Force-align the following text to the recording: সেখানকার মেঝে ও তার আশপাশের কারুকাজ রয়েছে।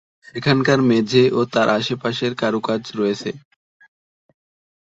সেখানকার 0.27 0.79
মেঝে 0.89 1.23
ও 1.31 1.41
তার 1.53 1.67
আশপাশের 1.77 2.33
কারুকাজ 2.41 2.81
রয়েছে। 2.99 3.31